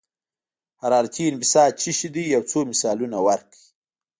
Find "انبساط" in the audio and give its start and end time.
1.31-1.73